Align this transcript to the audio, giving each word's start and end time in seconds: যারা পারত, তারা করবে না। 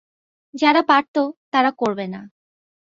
যারা 0.53 0.81
পারত, 0.81 1.15
তারা 1.53 1.71
করবে 1.71 2.05
না। 2.07 2.21